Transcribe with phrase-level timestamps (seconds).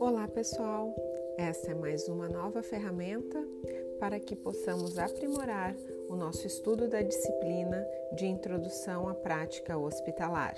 [0.00, 0.96] Olá, pessoal!
[1.36, 3.38] Esta é mais uma nova ferramenta
[3.98, 5.76] para que possamos aprimorar
[6.08, 7.86] o nosso estudo da disciplina
[8.16, 10.56] de Introdução à Prática Hospitalar.